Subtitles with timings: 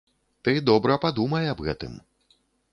[0.47, 1.93] Ты добра падумай аб гэтым.